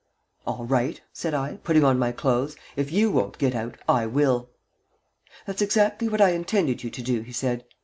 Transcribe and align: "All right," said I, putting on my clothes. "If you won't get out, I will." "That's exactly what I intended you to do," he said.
"All 0.47 0.65
right," 0.65 0.99
said 1.13 1.35
I, 1.35 1.57
putting 1.63 1.83
on 1.83 1.99
my 1.99 2.11
clothes. 2.11 2.55
"If 2.75 2.91
you 2.91 3.11
won't 3.11 3.37
get 3.37 3.53
out, 3.53 3.77
I 3.87 4.07
will." 4.07 4.49
"That's 5.45 5.61
exactly 5.61 6.09
what 6.09 6.21
I 6.21 6.29
intended 6.31 6.83
you 6.83 6.89
to 6.89 7.03
do," 7.03 7.21
he 7.21 7.31
said. 7.31 7.63